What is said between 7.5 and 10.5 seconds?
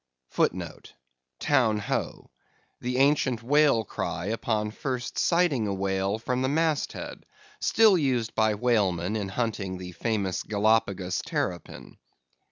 still used by whalemen in hunting the famous